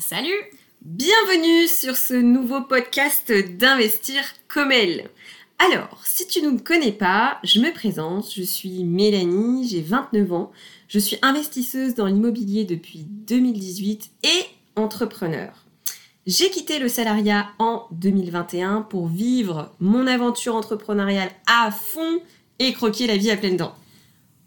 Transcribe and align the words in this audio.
Salut 0.00 0.32
Bienvenue 0.80 1.68
sur 1.68 1.94
ce 1.94 2.14
nouveau 2.14 2.62
podcast 2.62 3.30
d'Investir 3.30 4.22
comme 4.48 4.72
elle. 4.72 5.10
Alors, 5.58 6.00
si 6.04 6.26
tu 6.26 6.40
ne 6.40 6.52
me 6.52 6.58
connais 6.58 6.90
pas, 6.90 7.38
je 7.44 7.60
me 7.60 7.70
présente, 7.70 8.32
je 8.34 8.42
suis 8.42 8.82
Mélanie, 8.84 9.68
j'ai 9.68 9.82
29 9.82 10.32
ans, 10.32 10.52
je 10.88 10.98
suis 10.98 11.18
investisseuse 11.20 11.94
dans 11.94 12.06
l'immobilier 12.06 12.64
depuis 12.64 13.00
2018 13.06 14.10
et 14.22 14.46
entrepreneur. 14.74 15.52
J'ai 16.26 16.48
quitté 16.48 16.78
le 16.78 16.88
salariat 16.88 17.50
en 17.58 17.86
2021 17.92 18.80
pour 18.80 19.06
vivre 19.06 19.70
mon 19.80 20.06
aventure 20.06 20.54
entrepreneuriale 20.54 21.30
à 21.46 21.70
fond 21.70 22.20
et 22.58 22.72
croquer 22.72 23.06
la 23.06 23.18
vie 23.18 23.30
à 23.30 23.36
pleines 23.36 23.58
dents. 23.58 23.74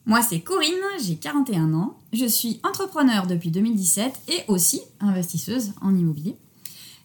Moi, 0.05 0.21
c'est 0.21 0.41
Corinne, 0.41 0.73
j'ai 1.01 1.15
41 1.15 1.73
ans, 1.73 1.97
je 2.11 2.25
suis 2.25 2.59
entrepreneur 2.63 3.25
depuis 3.25 3.51
2017 3.51 4.13
et 4.27 4.43
aussi 4.49 4.81
investisseuse 4.99 5.71
en 5.81 5.95
immobilier. 5.95 6.35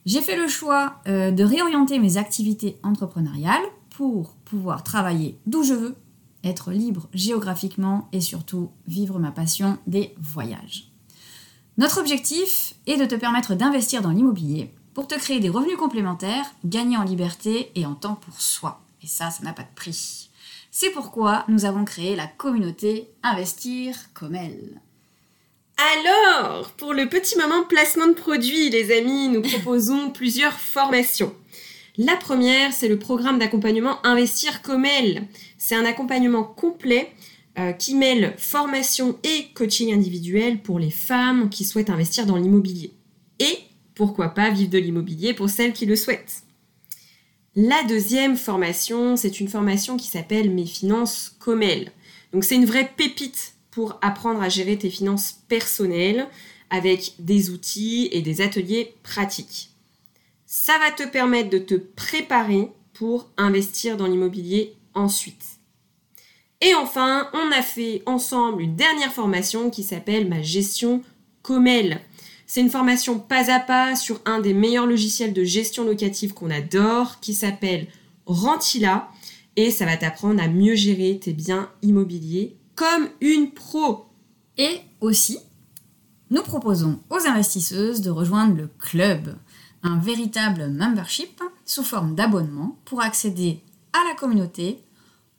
J'ai 0.05 0.21
fait 0.21 0.37
le 0.37 0.49
choix 0.49 0.97
euh, 1.07 1.31
de 1.31 1.45
réorienter 1.45 2.01
mes 2.01 2.17
activités 2.17 2.77
entrepreneuriales 2.83 3.63
pour 3.91 4.35
pouvoir 4.45 4.83
travailler 4.83 5.39
d'où 5.47 5.63
je 5.63 5.75
veux, 5.75 5.95
être 6.43 6.73
libre 6.73 7.09
géographiquement 7.15 8.09
et 8.13 8.21
surtout 8.21 8.71
vivre 8.87 9.19
ma 9.19 9.31
passion 9.31 9.79
des 9.87 10.15
voyages. 10.19 10.91
Notre 11.77 12.01
objectif 12.01 12.75
est 12.89 12.97
de 12.97 13.05
te 13.05 13.15
permettre 13.15 13.55
d'investir 13.55 14.03
dans 14.03 14.11
l'immobilier 14.11 14.73
pour 14.95 15.07
te 15.07 15.15
créer 15.15 15.39
des 15.39 15.49
revenus 15.49 15.77
complémentaires, 15.77 16.47
gagner 16.65 16.97
en 16.97 17.05
liberté 17.05 17.71
et 17.77 17.87
en 17.87 17.95
temps 17.95 18.17
pour 18.17 18.41
soi. 18.41 18.81
Et 19.03 19.07
ça, 19.07 19.31
ça 19.31 19.45
n'a 19.45 19.53
pas 19.53 19.63
de 19.63 19.75
prix. 19.77 20.28
C'est 20.81 20.91
pourquoi 20.91 21.45
nous 21.49 21.65
avons 21.65 21.85
créé 21.85 22.15
la 22.15 22.29
communauté 22.29 23.09
Investir 23.25 23.97
comme 24.15 24.37
elle. 24.37 24.81
Alors, 25.97 26.71
pour 26.71 26.95
le 26.95 27.09
petit 27.09 27.37
moment 27.37 27.65
placement 27.65 28.07
de 28.07 28.13
produits, 28.13 28.71
les 28.71 28.97
amis, 28.97 29.29
nous 29.29 29.43
proposons 29.43 30.11
plusieurs 30.15 30.53
formations. 30.53 31.35
La 31.97 32.15
première, 32.15 32.73
c'est 32.73 32.87
le 32.87 32.97
programme 32.97 33.41
d'accompagnement 33.41 33.99
Investir 34.07 34.63
comme 34.63 34.85
elle. 34.85 35.25
C'est 35.57 35.75
un 35.75 35.85
accompagnement 35.85 36.45
complet 36.45 37.11
euh, 37.59 37.73
qui 37.73 37.97
mêle 37.97 38.37
formation 38.39 39.19
et 39.25 39.47
coaching 39.55 39.93
individuel 39.93 40.63
pour 40.63 40.79
les 40.79 40.93
femmes 40.93 41.51
qui 41.51 41.65
souhaitent 41.65 41.91
investir 41.91 42.25
dans 42.25 42.37
l'immobilier. 42.37 42.93
Et 43.41 43.59
pourquoi 43.97 44.29
pas 44.29 44.51
vivre 44.51 44.71
de 44.71 44.79
l'immobilier 44.79 45.35
pour 45.35 45.51
celles 45.51 45.73
qui 45.73 45.87
le 45.87 45.97
souhaitent. 45.97 46.45
La 47.61 47.83
deuxième 47.83 48.37
formation, 48.37 49.17
c'est 49.17 49.41
une 49.41 49.49
formation 49.49 49.97
qui 49.97 50.07
s'appelle 50.07 50.49
Mes 50.49 50.65
finances 50.65 51.35
comme 51.41 51.65
elles. 51.65 51.91
Donc 52.33 52.45
c'est 52.45 52.55
une 52.55 52.65
vraie 52.65 52.89
pépite 52.97 53.55
pour 53.73 53.99
apprendre 54.01 54.41
à 54.41 54.49
gérer 54.49 54.79
tes 54.79 54.91
finances 54.91 55.41
personnelles 55.49 56.29
avec 56.71 57.15
des 57.19 57.51
outils 57.51 58.11
et 58.13 58.23
des 58.23 58.43
ateliers 58.43 58.95
pratiques. 59.03 59.71
Ça 60.47 60.79
va 60.79 60.93
te 60.93 61.03
permettre 61.11 61.51
de 61.51 61.59
te 61.59 61.75
préparer 61.75 62.69
pour 62.93 63.29
investir 63.37 63.97
dans 63.97 64.07
l'immobilier 64.07 64.77
ensuite. 64.95 65.59
Et 66.61 66.77
enfin, 66.77 67.29
on 67.33 67.51
a 67.51 67.63
fait 67.63 68.05
ensemble 68.07 68.63
une 68.63 68.77
dernière 68.77 69.13
formation 69.13 69.69
qui 69.71 69.83
s'appelle 69.83 70.29
Ma 70.29 70.43
gestion 70.43 71.03
comme 71.43 71.67
elle. 71.67 72.03
C'est 72.51 72.63
une 72.63 72.71
formation 72.71 73.19
pas 73.19 73.53
à 73.53 73.61
pas 73.61 73.95
sur 73.95 74.23
un 74.25 74.41
des 74.41 74.55
meilleurs 74.55 74.87
logiciels 74.87 75.35
de 75.35 75.45
gestion 75.45 75.85
locative 75.85 76.33
qu'on 76.33 76.51
adore, 76.51 77.21
qui 77.21 77.35
s'appelle 77.35 77.89
Rentila, 78.25 79.11
et 79.57 79.71
ça 79.71 79.85
va 79.85 79.99
t'apprendre 79.99 80.43
à 80.43 80.49
mieux 80.49 80.75
gérer 80.75 81.21
tes 81.23 81.35
biens 81.35 81.71
immobiliers 81.83 82.57
comme 82.75 83.11
une 83.21 83.51
pro. 83.51 84.07
Et 84.57 84.81
aussi, 85.03 85.39
nous 86.31 86.43
proposons 86.43 87.01
aux 87.11 87.27
investisseuses 87.27 88.01
de 88.01 88.09
rejoindre 88.09 88.57
le 88.57 88.69
club, 88.79 89.37
un 89.83 89.99
véritable 89.99 90.71
membership 90.71 91.43
sous 91.67 91.85
forme 91.85 92.15
d'abonnement 92.15 92.79
pour 92.87 93.03
accéder 93.03 93.61
à 93.93 94.09
la 94.09 94.15
communauté, 94.15 94.83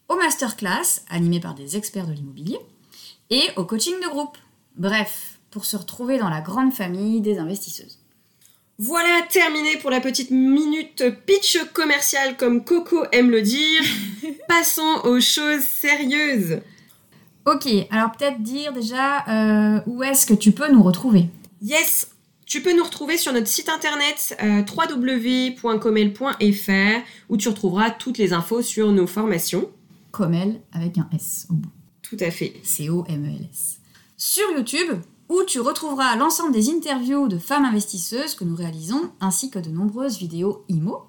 aux 0.10 0.16
masterclass 0.16 1.02
animées 1.10 1.40
par 1.40 1.56
des 1.56 1.76
experts 1.76 2.06
de 2.06 2.14
l'immobilier 2.14 2.60
et 3.32 3.42
au 3.58 3.66
coaching 3.66 3.96
de 3.96 4.10
groupe. 4.10 4.38
Bref, 4.76 5.39
pour 5.52 5.66
se 5.66 5.78
retrouver 5.78 6.18
dans 6.18 6.30
la 6.30 6.42
grande 6.42 6.74
famille 6.74 7.22
des 7.22 7.38
investisseuses. 7.38 8.00
Voilà, 8.78 9.22
terminé 9.30 9.76
pour 9.78 9.90
la 9.90 10.00
petite 10.00 10.32
minute 10.32 11.04
pitch 11.26 11.58
commercial 11.74 12.38
comme 12.38 12.64
Coco 12.64 13.04
aime 13.12 13.30
le 13.30 13.42
dire. 13.42 13.82
Passons 14.48 15.02
aux 15.04 15.20
choses 15.20 15.64
sérieuses. 15.64 16.62
Ok, 17.46 17.68
alors 17.90 18.12
peut-être 18.12 18.42
dire 18.42 18.72
déjà 18.72 19.26
euh, 19.28 19.82
où 19.86 20.02
est-ce 20.04 20.26
que 20.26 20.34
tu 20.34 20.54
peux 20.54 20.72
nous 20.72 20.84
retrouver? 20.84 21.26
Yes, 21.62 22.12
tu 22.46 22.62
peux 22.62 22.74
nous 22.76 22.84
retrouver 22.84 23.18
sur 23.18 23.32
notre 23.34 23.48
site 23.48 23.70
internet 23.70 24.38
euh, 24.42 24.64
www.comel.fr 24.64 27.06
où 27.30 27.38
tu 27.38 27.50
retrouveras 27.50 27.92
toutes 27.92 28.18
les 28.18 28.34
infos 28.34 28.62
sur 28.62 28.92
nos 28.92 29.08
formations. 29.08 29.70
Comel 30.12 30.62
avec 30.72 30.98
un 30.98 31.08
S 31.14 31.48
au 31.50 31.54
bout. 31.54 31.70
Tout 32.02 32.18
à 32.20 32.32
fait. 32.32 32.54
C-O-M-E-L-S. 32.64 33.80
Sur 34.18 34.50
YouTube, 34.56 35.00
où 35.30 35.44
tu 35.44 35.60
retrouveras 35.60 36.16
l'ensemble 36.16 36.52
des 36.52 36.70
interviews 36.70 37.28
de 37.28 37.38
femmes 37.38 37.66
investisseuses 37.66 38.36
que 38.36 38.44
nous 38.44 38.56
réalisons, 38.56 39.12
ainsi 39.22 39.52
que 39.52 39.60
de 39.60 39.70
nombreuses 39.70 40.18
vidéos 40.18 40.66
IMO. 40.68 41.06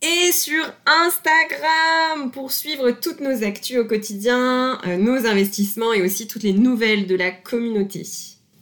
Et 0.00 0.32
sur 0.32 0.64
Instagram 0.86 2.32
pour 2.32 2.50
suivre 2.50 2.90
toutes 2.90 3.20
nos 3.20 3.44
actus 3.44 3.78
au 3.78 3.84
quotidien, 3.84 4.80
euh, 4.84 4.96
nos 4.96 5.26
investissements 5.26 5.92
et 5.92 6.02
aussi 6.02 6.26
toutes 6.26 6.42
les 6.42 6.54
nouvelles 6.54 7.06
de 7.06 7.14
la 7.14 7.30
communauté. 7.30 8.04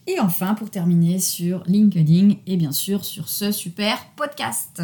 Et 0.06 0.20
enfin, 0.20 0.54
pour 0.54 0.70
terminer, 0.70 1.18
sur 1.18 1.62
LinkedIn 1.66 2.34
et 2.46 2.56
bien 2.56 2.72
sûr 2.72 3.04
sur 3.04 3.28
ce 3.28 3.52
super 3.52 4.06
podcast. 4.16 4.82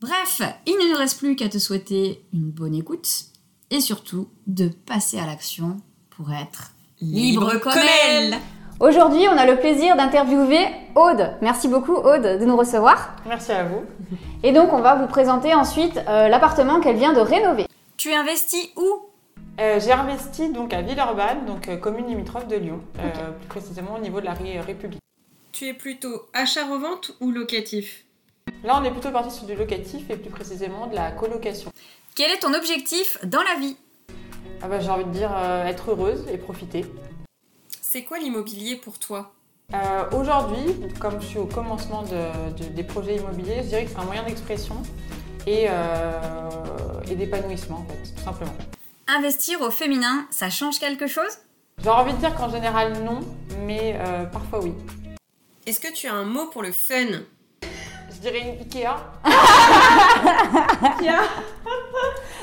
Bref, 0.00 0.40
il 0.66 0.74
ne 0.74 0.92
nous 0.92 0.98
reste 0.98 1.18
plus 1.18 1.36
qu'à 1.36 1.48
te 1.48 1.58
souhaiter 1.58 2.22
une 2.32 2.50
bonne 2.50 2.74
écoute 2.74 3.26
et 3.70 3.80
surtout 3.80 4.28
de 4.46 4.68
passer 4.68 5.18
à 5.18 5.26
l'action 5.26 5.78
pour 6.10 6.32
être 6.32 6.74
libre, 7.00 7.58
comme 7.60 7.72
elle. 8.08 8.38
Aujourd'hui, 8.78 9.26
on 9.28 9.38
a 9.38 9.46
le 9.46 9.56
plaisir 9.56 9.96
d'interviewer 9.96 10.66
Aude. 10.96 11.32
Merci 11.40 11.66
beaucoup 11.66 11.94
Aude 11.94 12.38
de 12.38 12.44
nous 12.44 12.58
recevoir. 12.58 13.16
Merci 13.26 13.52
à 13.52 13.64
vous. 13.64 13.84
Et 14.42 14.52
donc, 14.52 14.70
on 14.74 14.80
va 14.80 14.96
vous 14.96 15.06
présenter 15.06 15.54
ensuite 15.54 15.96
euh, 16.08 16.28
l'appartement 16.28 16.80
qu'elle 16.80 16.96
vient 16.96 17.14
de 17.14 17.20
rénover. 17.20 17.66
Tu 17.96 18.12
investis 18.12 18.68
où? 18.76 19.06
Euh, 19.58 19.80
J'ai 19.80 19.92
investi 19.92 20.50
donc 20.50 20.74
à 20.74 20.82
Villeurbanne, 20.82 21.46
donc 21.46 21.68
euh, 21.68 21.78
commune 21.78 22.06
limitrophe 22.06 22.48
de 22.48 22.56
Lyon, 22.56 22.80
plus 23.38 23.48
précisément 23.48 23.94
au 23.94 23.98
niveau 23.98 24.20
de 24.20 24.26
la 24.26 24.34
République. 24.34 25.00
Tu 25.52 25.68
es 25.68 25.72
plutôt 25.72 26.26
achat-revente 26.34 27.12
ou 27.22 27.30
locatif? 27.30 28.04
Là, 28.62 28.78
on 28.78 28.84
est 28.84 28.90
plutôt 28.90 29.10
parti 29.10 29.34
sur 29.34 29.46
du 29.46 29.54
locatif 29.54 30.10
et 30.10 30.16
plus 30.16 30.30
précisément 30.30 30.86
de 30.86 30.94
la 30.94 31.12
colocation. 31.12 31.70
Quel 32.14 32.30
est 32.30 32.40
ton 32.40 32.52
objectif 32.52 33.16
dans 33.24 33.42
la 33.42 33.58
vie? 33.58 33.78
Ah 34.60 34.68
bah, 34.68 34.80
J'ai 34.80 34.90
envie 34.90 35.04
de 35.04 35.10
dire 35.10 35.30
être 35.64 35.92
heureuse 35.92 36.26
et 36.30 36.36
profiter. 36.36 36.84
C'est 37.96 38.04
quoi 38.04 38.18
l'immobilier 38.18 38.76
pour 38.76 38.98
toi 38.98 39.32
euh, 39.72 40.04
Aujourd'hui, 40.12 40.76
comme 41.00 41.18
je 41.18 41.28
suis 41.28 41.38
au 41.38 41.46
commencement 41.46 42.04
des 42.04 42.84
projets 42.84 43.16
immobiliers, 43.16 43.62
je 43.62 43.68
dirais 43.68 43.84
que 43.86 43.90
c'est 43.90 43.98
un 43.98 44.04
moyen 44.04 44.22
d'expression 44.22 44.82
et, 45.46 45.64
euh, 45.70 46.50
d'épanouissement, 47.06 47.78
en 47.78 47.86
fait, 47.86 48.12
tout 48.14 48.22
simplement. 48.22 48.52
Investir 49.06 49.62
au 49.62 49.70
féminin, 49.70 50.26
ça 50.30 50.50
change 50.50 50.78
quelque 50.78 51.06
chose? 51.06 51.38
J'aurais 51.82 52.02
envie 52.02 52.12
de 52.12 52.18
dire 52.18 52.34
qu'en 52.34 52.50
général, 52.50 53.02
non, 53.02 53.20
mais 53.64 53.98
euh, 53.98 54.26
parfois 54.26 54.62
oui. 54.62 54.74
Est-ce 55.64 55.80
que 55.80 55.90
tu 55.90 56.06
as 56.06 56.12
un 56.12 56.24
mot 56.24 56.48
pour 56.48 56.62
le 56.62 56.72
fun? 56.72 57.22
Je 57.62 58.20
dirais 58.20 58.40
une 58.40 58.58
Ikea. 58.60 58.94
Ikea? 61.00 61.18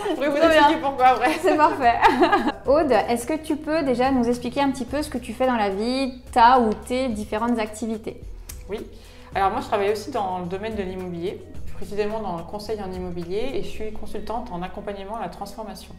Je 0.10 0.16
pourrais 0.16 0.30
vous 0.30 0.38
expliquer 0.38 0.82
pourquoi 0.82 1.08
après. 1.08 1.32
C'est 1.42 1.58
parfait. 1.58 1.94
Aude, 2.66 2.92
est-ce 2.92 3.26
que 3.26 3.38
tu 3.38 3.56
peux 3.56 3.84
déjà 3.84 4.12
nous 4.12 4.28
expliquer 4.28 4.62
un 4.62 4.72
petit 4.72 4.86
peu 4.86 5.02
ce 5.02 5.10
que 5.10 5.18
tu 5.18 5.34
fais 5.34 5.48
dans 5.48 5.56
la 5.56 5.70
vie, 5.70 6.22
ta 6.32 6.60
ou 6.60 6.70
tes 6.74 7.10
différentes 7.10 7.60
activités? 7.60 8.22
Oui. 8.70 8.80
Alors 9.36 9.52
moi, 9.52 9.62
je 9.62 9.68
travaille 9.68 9.92
aussi 9.92 10.12
dans 10.12 10.40
le 10.40 10.46
domaine 10.46 10.76
de 10.76 10.84
l'immobilier, 10.84 11.42
précisément 11.76 12.22
dans 12.22 12.38
le 12.38 12.44
conseil 12.44 12.80
en 12.82 12.92
immobilier, 12.92 13.52
et 13.56 13.64
je 13.64 13.68
suis 13.68 13.92
consultante 13.92 14.50
en 14.52 14.62
accompagnement 14.62 15.16
à 15.18 15.22
la 15.22 15.30
transformation. 15.30 15.96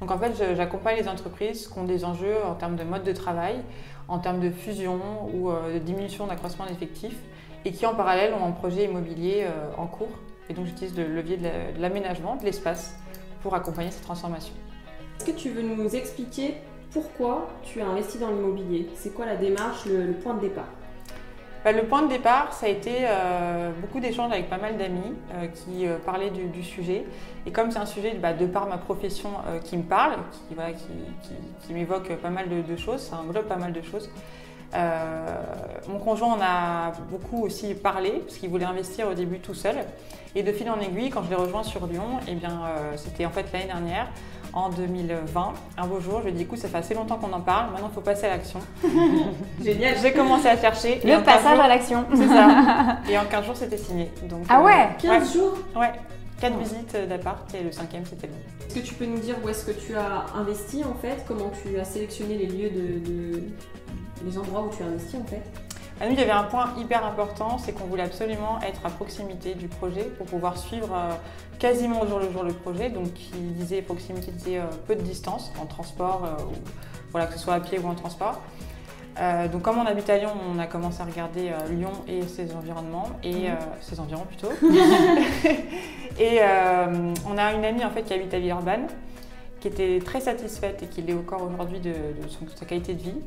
Donc 0.00 0.10
en 0.10 0.18
fait, 0.18 0.32
j'accompagne 0.54 0.96
les 0.96 1.08
entreprises 1.08 1.66
qui 1.66 1.78
ont 1.78 1.84
des 1.84 2.04
enjeux 2.04 2.36
en 2.46 2.54
termes 2.54 2.76
de 2.76 2.84
mode 2.84 3.02
de 3.02 3.12
travail, 3.12 3.56
en 4.06 4.18
termes 4.18 4.40
de 4.40 4.50
fusion 4.50 5.00
ou 5.34 5.50
euh, 5.50 5.74
de 5.74 5.78
diminution 5.78 6.26
d'accroissement 6.26 6.66
d'effectifs, 6.66 7.18
et 7.64 7.72
qui 7.72 7.84
en 7.84 7.94
parallèle 7.94 8.32
ont 8.32 8.46
un 8.46 8.52
projet 8.52 8.84
immobilier 8.84 9.44
euh, 9.44 9.70
en 9.76 9.86
cours. 9.86 10.08
Et 10.48 10.54
donc 10.54 10.66
j'utilise 10.66 10.96
le 10.96 11.06
levier 11.06 11.36
de 11.36 11.48
l'aménagement, 11.78 12.36
de 12.36 12.44
l'espace, 12.44 12.96
pour 13.42 13.54
accompagner 13.54 13.90
cette 13.90 14.02
transformation. 14.02 14.54
Est-ce 15.18 15.26
que 15.26 15.36
tu 15.36 15.50
veux 15.50 15.62
nous 15.62 15.94
expliquer 15.96 16.54
pourquoi 16.92 17.48
tu 17.62 17.80
as 17.80 17.86
investi 17.86 18.18
dans 18.18 18.30
l'immobilier? 18.30 18.88
C'est 18.94 19.12
quoi 19.12 19.26
la 19.26 19.36
démarche, 19.36 19.84
le, 19.86 20.12
point 20.12 20.34
de 20.34 20.40
départ? 20.40 20.68
Bah, 21.64 21.72
le 21.72 21.82
point 21.82 22.02
de 22.02 22.08
départ, 22.08 22.52
ça 22.52 22.66
a 22.66 22.68
été 22.68 22.92
euh, 23.02 23.72
beaucoup 23.80 24.00
d'échanges 24.00 24.32
avec 24.32 24.48
pas 24.48 24.58
mal 24.58 24.76
d'amis 24.78 25.12
euh, 25.34 25.48
qui 25.48 25.86
euh, 25.86 25.98
parlaient 25.98 26.30
du, 26.30 26.62
sujet. 26.62 27.04
Et 27.46 27.50
comme 27.50 27.70
c'est 27.70 27.78
un 27.78 27.86
sujet 27.86 28.14
bah, 28.14 28.32
de 28.32 28.46
par 28.46 28.66
ma 28.66 28.78
profession 28.78 29.30
qui 29.64 29.76
me 29.76 29.82
parle, 29.82 30.18
qui, 30.48 30.54
qui, 31.66 31.72
m'évoque 31.72 32.14
pas 32.16 32.30
mal 32.30 32.46
de, 32.48 32.76
choses, 32.76 33.00
ça 33.00 33.18
englobe 33.18 33.46
pas 33.46 33.56
mal 33.56 33.72
de 33.72 33.82
choses, 33.82 34.08
Euh, 34.74 35.26
mon 35.88 35.98
conjoint 35.98 36.34
en 36.34 36.40
a 36.42 36.92
beaucoup 37.10 37.42
aussi 37.44 37.74
parlé, 37.74 38.22
parce 38.26 38.36
qu'il 38.38 38.50
voulait 38.50 38.64
investir 38.66 39.08
au 39.08 39.14
début 39.14 39.38
tout 39.38 39.54
seul. 39.54 39.76
Et 40.34 40.42
de 40.42 40.52
fil 40.52 40.68
en 40.70 40.78
aiguille, 40.78 41.08
quand 41.10 41.22
je 41.24 41.30
l'ai 41.30 41.36
rejoint 41.36 41.62
sur 41.62 41.86
Lyon, 41.86 42.18
eh 42.28 42.34
bien, 42.34 42.50
euh, 42.66 42.92
c'était 42.96 43.24
en 43.24 43.30
fait 43.30 43.46
l'année 43.52 43.64
dernière, 43.66 44.08
en 44.52 44.68
2020. 44.68 45.54
Un 45.78 45.86
beau 45.86 46.00
jour, 46.00 46.18
je 46.18 46.24
lui 46.24 46.30
ai 46.30 46.34
dit, 46.34 46.42
écoute, 46.42 46.58
ça 46.58 46.68
fait 46.68 46.76
assez 46.78 46.94
longtemps 46.94 47.16
qu'on 47.16 47.32
en 47.32 47.40
parle, 47.40 47.72
maintenant 47.72 47.88
il 47.90 47.94
faut 47.94 48.02
passer 48.02 48.26
à 48.26 48.30
l'action. 48.36 48.60
Génial. 49.64 49.96
J'ai 50.02 50.12
commencé 50.12 50.48
à 50.48 50.56
chercher. 50.58 50.96
Le 51.02 51.16
15 51.16 51.22
passage 51.24 51.54
jours- 51.54 51.64
à 51.64 51.68
l'action. 51.68 52.04
C'est 52.14 52.28
ça. 52.28 52.98
Et 53.10 53.18
en 53.18 53.24
15 53.24 53.46
jours, 53.46 53.56
c'était 53.56 53.78
signé. 53.78 54.10
Donc, 54.28 54.42
Ah 54.50 54.62
ouais 54.62 54.88
15 55.00 55.32
jours. 55.34 55.56
Ouais. 55.74 55.92
4 56.40 56.56
visites 56.56 56.96
d'appart 57.08 57.52
et 57.52 57.64
le 57.64 57.72
cinquième, 57.72 58.04
c'était 58.06 58.28
le 58.28 58.32
bon. 58.34 58.38
Est-ce 58.68 58.74
que 58.76 58.86
tu 58.86 58.94
peux 58.94 59.06
nous 59.06 59.18
dire 59.18 59.34
où 59.44 59.48
est-ce 59.48 59.64
que 59.66 59.72
tu 59.72 59.96
as 59.96 60.24
investi 60.38 60.84
en 60.84 60.94
fait? 60.94 61.24
Comment 61.26 61.50
tu 61.64 61.76
as 61.80 61.84
sélectionné 61.84 62.36
les 62.36 62.46
lieux 62.46 62.70
de, 62.70 62.98
de- 63.10 63.42
les 64.24 64.38
endroits 64.38 64.62
où 64.62 64.70
tu 64.74 64.82
as 64.82 64.86
investi 64.86 65.16
en 65.16 65.24
fait 65.24 65.42
À 66.00 66.06
nous, 66.06 66.12
il 66.12 66.18
y 66.18 66.22
avait 66.22 66.30
un 66.30 66.44
point 66.44 66.72
hyper 66.78 67.04
important, 67.04 67.58
c'est 67.58 67.72
qu'on 67.72 67.84
voulait 67.84 68.02
absolument 68.02 68.60
être 68.62 68.84
à 68.84 68.90
proximité 68.90 69.54
du 69.54 69.68
projet 69.68 70.04
pour 70.04 70.26
pouvoir 70.26 70.56
suivre 70.58 70.90
euh, 70.92 71.14
quasiment 71.58 72.02
au 72.02 72.06
jour 72.06 72.18
le 72.18 72.30
jour 72.30 72.42
le 72.42 72.52
projet. 72.52 72.90
Donc, 72.90 73.12
qui 73.14 73.32
disait 73.32 73.82
proximité, 73.82 74.30
disait 74.30 74.58
euh, 74.58 74.66
peu 74.86 74.94
de 74.94 75.02
distance 75.02 75.52
en 75.60 75.66
transport, 75.66 76.24
euh, 76.24 76.44
ou, 76.44 76.52
voilà, 77.10 77.26
que 77.26 77.34
ce 77.34 77.38
soit 77.38 77.54
à 77.54 77.60
pied 77.60 77.78
ou 77.78 77.86
en 77.86 77.94
transport. 77.94 78.40
Euh, 79.20 79.48
donc, 79.48 79.62
comme 79.62 79.78
on 79.78 79.86
habite 79.86 80.08
à 80.10 80.18
Lyon, 80.18 80.30
on 80.54 80.58
a 80.58 80.66
commencé 80.66 81.00
à 81.00 81.04
regarder 81.04 81.50
euh, 81.50 81.68
Lyon 81.70 81.90
et 82.06 82.22
ses 82.22 82.54
environnements, 82.54 83.08
et 83.24 83.50
euh, 83.50 83.54
ses 83.80 83.98
environs 83.98 84.24
plutôt. 84.24 84.50
et 86.20 86.40
on 87.26 87.38
a 87.38 87.52
une 87.52 87.64
amie 87.64 87.84
en 87.84 87.90
fait 87.90 88.02
qui 88.02 88.14
habite 88.14 88.32
à 88.34 88.38
Villeurbanne, 88.38 88.86
qui 89.60 89.68
était 89.68 90.00
très 90.04 90.20
satisfaite 90.20 90.82
et 90.82 90.86
qui 90.86 91.02
l'est 91.02 91.14
encore 91.14 91.42
aujourd'hui 91.42 91.80
de, 91.80 91.90
de 91.90 92.28
sa 92.54 92.64
qualité 92.64 92.94
de 92.94 93.02
vie. 93.02 93.20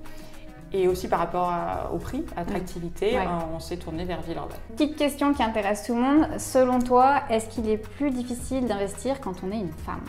Et 0.74 0.88
aussi 0.88 1.08
par 1.10 1.20
rapport 1.20 1.50
à- 1.50 1.92
au 1.94 1.98
prix, 1.98 2.26
attractivité, 2.38 3.08
Ouais. 3.18 3.26
euh, 3.26 3.56
on 3.56 3.60
s'est 3.60 3.76
tourné 3.78 4.06
vers 4.06 4.22
Villeurbanne. 4.22 4.58
Petite 4.78 4.96
question 4.96 5.34
qui 5.34 5.44
intéresse 5.44 5.84
tout 5.86 5.96
le 5.96 6.02
monde. 6.02 6.28
Selon 6.40 6.80
toi, 6.80 7.24
est-ce 7.30 7.50
qu'il 7.50 7.70
est 7.70 7.78
plus 7.78 8.10
difficile 8.12 8.66
d'investir 8.68 9.20
quand 9.20 9.34
on 9.46 9.52
est 9.52 9.60
une 9.60 9.74
femme? 9.74 10.02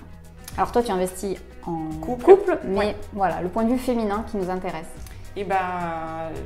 Alors 0.56 0.70
toi, 0.70 0.82
tu 0.82 0.92
investis 0.92 1.36
en 1.66 1.88
Couple. 2.00 2.24
couple, 2.24 2.58
mais 2.64 2.76
Ouais. 2.78 2.96
voilà, 3.12 3.40
le 3.42 3.48
point 3.48 3.64
de 3.64 3.70
vue 3.70 3.78
féminin 3.78 4.24
qui 4.30 4.36
nous 4.36 4.50
intéresse. 4.50 4.86
Et 5.34 5.44
ben, 5.44 5.56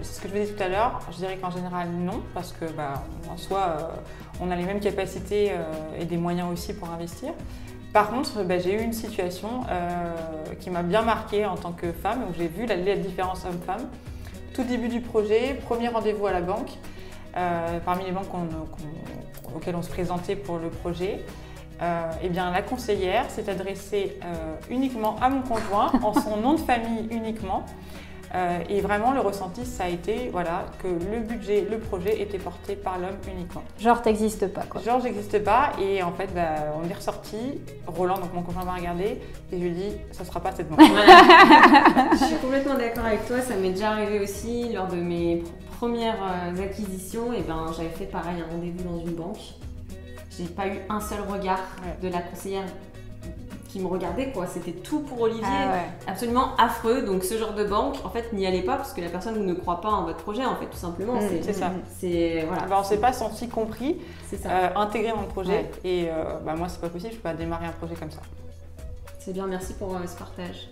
c'est 0.03 0.15
ce 0.15 0.21
que 0.21 0.29
je 0.29 0.33
vous 0.35 0.39
disais 0.41 0.53
tout 0.55 0.63
à 0.63 0.69
l'heure, 0.69 1.01
je 1.11 1.17
dirais 1.17 1.37
qu'en 1.39 1.51
général 1.51 1.89
non, 1.91 2.23
parce 2.33 2.53
que 2.53 2.67
bah, 2.67 3.03
en 3.29 3.37
soi, 3.37 3.59
euh, 3.81 3.83
on 4.41 4.51
a 4.51 4.55
les 4.57 4.63
mêmes 4.65 4.79
capacités 4.79 5.51
euh, 5.51 5.65
et 6.01 6.05
des 6.05 6.17
moyens 6.17 6.53
aussi 6.53 6.73
pour 6.73 6.89
investir. 6.91 7.31
Par 7.93 8.11
contre, 8.11 8.43
bah, 8.45 8.59
j'ai 8.59 8.75
eu 8.75 8.83
une 8.83 8.93
situation 8.93 9.63
euh, 9.71 10.15
qui 10.61 10.71
m'a 10.71 10.83
bien 10.83 11.03
marquée 11.03 11.47
en 11.47 11.57
tant 11.57 11.73
que 11.73 11.93
femme, 11.93 12.25
où 12.29 12.35
j'ai 12.37 12.49
vu 12.49 12.67
la, 12.67 12.77
différence 12.97 13.45
homme-femme. 13.45 13.89
Tout 14.55 14.65
début 14.65 14.89
du 14.89 15.01
projet, 15.01 15.55
premier 15.65 15.89
rendez-vous 15.89 16.27
à 16.27 16.33
la 16.33 16.41
banque, 16.41 16.71
euh, 17.37 17.79
parmi 17.85 18.05
les 18.05 18.13
banques 18.13 18.29
auxquelles 19.55 19.77
on 19.77 19.83
se 19.83 19.91
présentait 19.91 20.37
pour 20.37 20.59
le 20.59 20.69
projet. 20.69 21.25
Euh, 21.83 22.11
eh 22.23 22.29
bien, 22.29 22.51
la 22.51 22.63
conseillère 22.63 23.31
s'est 23.31 23.51
adressée 23.51 24.19
uniquement 24.71 25.17
à 25.21 25.29
mon 25.29 25.43
conjoint, 25.43 25.93
en 26.03 26.15
son 26.15 26.39
nom 26.39 26.55
de 26.55 26.61
famille 26.61 27.07
uniquement. 27.11 27.65
Euh, 28.37 28.59
et 28.69 28.81
vraiment, 28.83 29.13
le 29.13 29.21
ressenti, 29.21 29.65
ça 29.65 29.85
a 29.85 29.89
été 29.89 30.29
voilà, 30.31 30.67
que 30.83 30.89
le 30.89 31.21
budget, 31.21 31.67
le 31.71 31.79
projet 31.79 32.21
était 32.21 32.37
porté 32.39 32.77
par 32.77 32.99
l'homme 32.99 33.17
uniquement. 33.35 33.63
Genre, 33.81 34.03
t'existes 34.03 34.49
pas, 34.49 34.63
quoi. 34.69 34.83
Georges 34.85 35.05
n'existe 35.05 35.43
pas 35.43 35.71
et 35.81 36.03
en 36.03 36.13
fait, 36.13 36.29
bah, 36.35 36.75
on 36.79 36.87
est 36.89 36.93
ressorti. 36.93 37.37
Roland, 37.87 38.19
donc 38.19 38.35
mon 38.35 38.43
conjoint, 38.43 38.65
m'a 38.65 38.75
regardé 38.75 39.05
et 39.05 39.21
je 39.53 39.57
lui 39.57 39.69
ai 39.69 39.71
dit 39.71 39.93
ça 40.13 40.25
sera 40.27 40.41
pas 40.41 40.53
cette 40.53 40.69
banque. 40.71 40.81
Je 40.81 42.25
suis 42.25 42.37
complètement 42.37 42.75
d'accord 42.75 43.07
avec 43.07 43.27
toi, 43.27 43.41
ça 43.41 43.55
m'est 43.57 43.71
déjà 43.71 43.93
arrivé 43.93 44.21
aussi 44.21 44.71
lors 44.73 44.89
de 44.89 44.97
mes 44.97 45.37
pr- 45.37 45.77
premières 45.79 46.19
euh, 46.23 46.63
acquisitions. 46.63 47.33
Et 47.33 47.41
ben, 47.43 47.67
j'avais 47.77 47.89
fait 47.91 48.05
pareil 48.07 48.43
un 48.47 48.53
rendez-vous 48.53 48.85
dans 48.89 48.99
une 49.05 49.15
banque. 49.15 49.39
J'ai 50.37 50.45
pas 50.45 50.67
eu 50.67 50.79
un 50.91 51.01
seul 51.01 51.21
regard 51.27 51.61
Ouais. 51.83 51.97
de 52.09 52.13
la 52.13 52.21
conseillère 52.21 52.65
qui 53.77 53.83
me 53.83 53.89
regardait 53.89 54.31
quoi. 54.33 54.47
C'était 54.47 54.73
tout 54.73 55.01
pour 55.01 55.21
Olivier, 55.21 55.45
Ah 55.47 55.73
ouais. 55.73 55.81
absolument 56.07 56.57
affreux. 56.57 57.03
Donc 57.03 57.25
ce 57.25 57.37
genre 57.37 57.53
de 57.53 57.65
banque, 57.65 57.97
en 58.05 58.09
fait, 58.11 58.33
n'y 58.33 58.47
allez 58.47 58.63
pas 58.63 58.77
parce 58.77 58.93
que 58.93 59.01
la 59.03 59.09
personne 59.09 59.45
ne 59.45 59.53
croit 59.55 59.81
pas 59.81 59.91
en 59.91 60.05
votre 60.05 60.19
projet 60.19 60.45
en 60.45 60.57
fait, 60.57 60.67
tout 60.67 60.77
simplement. 60.79 61.15
Mm, 61.15 61.21
C'est- 61.43 61.53
ça. 61.53 61.71
C'est 61.99 62.45
voilà. 62.49 62.63
Bah, 62.67 62.79
on 62.81 62.85
s'est 62.85 62.97
pas 63.01 63.13
senti 63.13 63.49
compris, 63.49 63.99
C'est 64.27 64.37
ça. 64.39 64.49
euh, 64.51 64.69
intégré 64.77 65.11
dans 65.13 65.21
le 65.23 65.27
projet 65.29 65.51
Ouais. 65.53 65.71
et 65.85 66.07
euh, 66.09 66.39
bah, 66.45 66.55
moi, 66.57 66.69
c'est 66.69 66.81
pas 66.81 66.89
possible, 66.89 67.13
je 67.13 67.17
peux 67.17 67.23
pas 67.23 67.35
démarrer 67.35 67.67
un 67.67 67.73
projet 67.73 67.95
comme 67.95 68.11
ça. 68.11 68.21
C'est 69.19 69.33
bien, 69.33 69.47
merci 69.47 69.75
pour 69.75 69.95
euh, 69.95 69.99
ce 70.07 70.17
partage. 70.17 70.69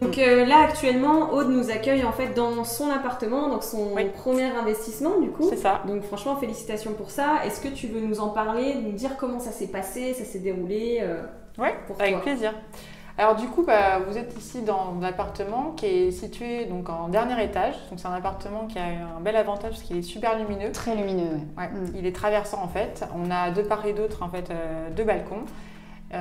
Donc 0.00 0.16
euh, 0.16 0.46
là 0.46 0.60
actuellement, 0.66 1.30
Aude 1.34 1.50
nous 1.50 1.70
accueille 1.70 2.04
en 2.04 2.12
fait 2.12 2.28
dans 2.32 2.64
son 2.64 2.88
appartement, 2.90 3.50
donc 3.50 3.62
son 3.62 3.92
Oui. 3.94 4.06
premier 4.16 4.44
investissement 4.44 5.20
du 5.20 5.28
coup. 5.28 5.46
C'est 5.50 5.56
ça. 5.58 5.82
Donc 5.86 6.02
franchement, 6.04 6.36
félicitations 6.36 6.92
pour 6.94 7.10
ça. 7.10 7.44
Est-ce 7.44 7.60
que 7.60 7.68
tu 7.68 7.86
veux 7.86 8.00
nous 8.00 8.18
en 8.20 8.30
parler, 8.30 8.74
nous 8.76 8.92
dire 8.92 9.18
comment 9.18 9.38
ça 9.40 9.50
s'est 9.52 9.66
passé, 9.66 10.14
ça 10.14 10.24
s'est 10.24 10.38
déroulé 10.38 11.00
euh, 11.02 11.20
Pour 11.86 12.00
avec 12.00 12.14
toi 12.14 12.22
plaisir. 12.22 12.54
Alors 13.18 13.36
du 13.36 13.48
coup, 13.48 13.62
bah, 13.62 13.98
vous 14.08 14.16
êtes 14.16 14.34
ici 14.38 14.62
dans 14.62 14.94
l'appartement 15.00 15.72
qui 15.76 15.84
est 15.84 16.10
situé 16.10 16.64
donc 16.64 16.88
en 16.88 17.08
dernier 17.08 17.44
étage. 17.44 17.74
Donc 17.90 17.98
c'est 17.98 18.08
un 18.08 18.14
appartement 18.14 18.66
qui 18.66 18.78
a 18.78 18.84
un 19.16 19.20
bel 19.20 19.36
avantage 19.36 19.72
parce 19.72 19.82
qu'il 19.82 19.98
est 19.98 20.02
super 20.02 20.38
lumineux. 20.38 20.72
Très 20.72 20.96
lumineux, 20.96 21.38
ouais. 21.58 21.64
Ouais, 21.64 21.68
Mm. 21.68 21.96
Il 21.96 22.06
est 22.06 22.16
traversant 22.16 22.62
en 22.62 22.68
fait. 22.68 23.04
On 23.14 23.30
a 23.30 23.50
de 23.50 23.60
part 23.62 23.84
et 23.84 23.92
d'autre 23.92 24.22
en 24.22 24.28
fait 24.28 24.50
euh, 24.50 24.88
deux 24.90 25.04
balcons. 25.04 25.44
Euh, 26.14 26.18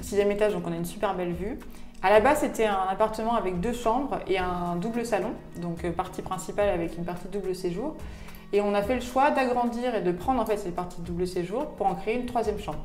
sixième 0.00 0.30
étage, 0.30 0.52
donc 0.54 0.62
on 0.66 0.72
a 0.72 0.76
une 0.76 0.84
super 0.84 1.14
belle 1.14 1.32
vue. 1.32 1.58
À 2.02 2.08
la 2.08 2.20
base, 2.20 2.38
c'était 2.38 2.66
un 2.66 2.86
appartement 2.90 3.34
avec 3.34 3.60
deux 3.60 3.74
chambres 3.74 4.20
et 4.26 4.38
un 4.38 4.76
double 4.76 5.04
salon, 5.04 5.32
donc 5.60 5.84
euh, 5.84 5.92
partie 5.92 6.22
principale 6.22 6.70
avec 6.70 6.96
une 6.96 7.04
partie 7.04 7.28
double 7.28 7.54
séjour. 7.54 7.94
Et 8.52 8.60
on 8.62 8.74
a 8.74 8.82
fait 8.82 8.94
le 8.94 9.02
choix 9.02 9.30
d'agrandir 9.30 9.94
et 9.94 10.00
de 10.00 10.10
prendre 10.12 10.40
en 10.40 10.46
fait 10.46 10.56
cette 10.56 10.74
partie 10.74 11.02
double 11.02 11.26
séjour 11.26 11.66
pour 11.72 11.86
en 11.86 11.94
créer 11.94 12.16
une 12.16 12.26
troisième 12.26 12.58
chambre. 12.58 12.80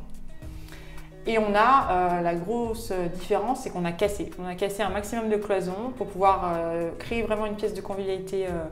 Et 1.28 1.40
on 1.40 1.56
a 1.56 1.88
euh, 1.90 2.22
la 2.22 2.36
grosse 2.36 2.92
différence, 3.20 3.62
c'est 3.62 3.72
qu'on 3.72 3.86
a 3.86 3.92
cassé. 3.92 4.30
On 4.40 4.46
a 4.48 4.54
cassé 4.56 4.84
un 4.84 4.90
maximum 4.90 5.30
de 5.30 5.38
cloisons 5.38 5.92
pour 5.98 6.08
pouvoir 6.08 6.54
euh, 6.56 6.92
créer 7.00 7.24
vraiment 7.24 7.46
une 7.48 7.56
pièce 7.56 7.74
de 7.74 7.82
convivialité 7.82 8.46
euh, 8.46 8.66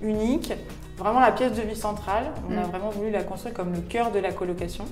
unique, 0.00 0.52
vraiment 0.96 1.20
la 1.20 1.32
pièce 1.32 1.52
de 1.52 1.62
vie 1.62 1.76
centrale. 1.76 2.32
On 2.48 2.56
a 2.56 2.62
Mm. 2.62 2.70
vraiment 2.70 2.90
voulu 2.90 3.10
la 3.10 3.24
construire 3.24 3.54
comme 3.54 3.72
le 3.74 3.80
cœur 3.80 4.10
de 4.10 4.18
la 4.20 4.32
colocation. 4.32 4.84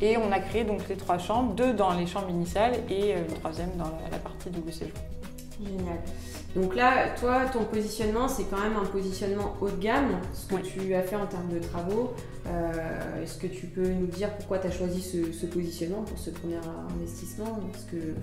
Et 0.00 0.16
on 0.16 0.30
a 0.32 0.38
créé 0.40 0.64
donc 0.64 0.88
les 0.88 0.96
trois 0.96 1.18
chambres, 1.18 1.52
deux 1.54 1.72
dans 1.72 1.92
les 1.94 2.06
chambres 2.06 2.30
initiales 2.30 2.74
et 2.90 3.12
une 3.12 3.38
troisième 3.40 3.70
dans 3.76 3.84
la, 3.84 4.10
la 4.12 4.18
partie 4.18 4.50
double 4.50 4.72
séjour. 4.72 4.94
Génial. 5.64 5.98
Donc 6.56 6.74
là, 6.76 7.08
toi, 7.18 7.44
ton 7.50 7.64
positionnement, 7.64 8.28
c'est 8.28 8.44
quand 8.44 8.60
même 8.60 8.76
un 8.76 8.84
positionnement 8.84 9.54
haut 9.60 9.70
de 9.70 9.76
gamme, 9.80 10.20
ce 10.34 10.46
que 10.46 10.56
Oui. 10.56 10.62
tu 10.62 10.94
as 10.94 11.02
fait 11.02 11.16
en 11.16 11.26
termes 11.26 11.48
de 11.48 11.58
travaux. 11.60 12.12
Euh, 12.46 13.22
Est-ce 13.22 13.38
que 13.38 13.46
tu 13.46 13.66
peux 13.66 13.88
nous 13.88 14.06
dire 14.06 14.30
pourquoi 14.36 14.58
tu 14.58 14.66
as 14.66 14.70
choisi 14.70 15.00
ce, 15.00 15.32
ce 15.32 15.46
positionnement 15.46 16.02
pour 16.02 16.18
ce 16.18 16.30
premier 16.30 16.58
investissement 16.98 17.58
Est-ce 17.74 17.86
que 17.86 18.14